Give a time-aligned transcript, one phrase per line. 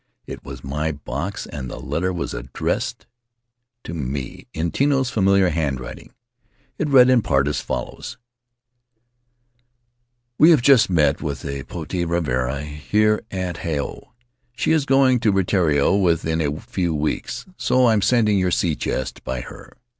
[0.25, 3.05] It was my box, and the letter was addressed
[3.83, 6.11] to me in Tino's familiar handwriting.
[6.79, 8.17] It read, in part, as follows:
[10.39, 14.13] We have just met the Potii Ravarava here at Hao.
[14.55, 18.75] She is going to Rutiaro within a few weeks, so I am sending your sea
[18.75, 19.77] chest by her.